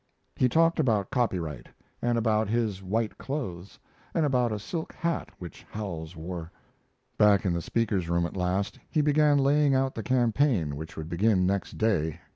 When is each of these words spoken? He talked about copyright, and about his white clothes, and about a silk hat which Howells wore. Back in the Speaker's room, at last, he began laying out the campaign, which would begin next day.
He 0.35 0.49
talked 0.49 0.79
about 0.79 1.11
copyright, 1.11 1.67
and 2.01 2.17
about 2.17 2.49
his 2.49 2.81
white 2.81 3.19
clothes, 3.19 3.77
and 4.15 4.25
about 4.25 4.51
a 4.51 4.57
silk 4.57 4.93
hat 4.93 5.29
which 5.37 5.63
Howells 5.69 6.15
wore. 6.15 6.51
Back 7.19 7.45
in 7.45 7.53
the 7.53 7.61
Speaker's 7.61 8.09
room, 8.09 8.25
at 8.25 8.35
last, 8.35 8.79
he 8.89 9.01
began 9.01 9.37
laying 9.37 9.75
out 9.75 9.93
the 9.93 10.01
campaign, 10.01 10.75
which 10.75 10.97
would 10.97 11.07
begin 11.07 11.45
next 11.45 11.77
day. 11.77 12.19